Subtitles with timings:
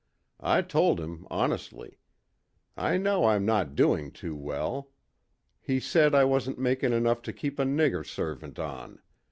[0.39, 1.99] I told him honestly.
[2.75, 4.89] I know I'm not doing too well.
[5.59, 8.99] He said I wasn't making enough to keep a nigger servant on.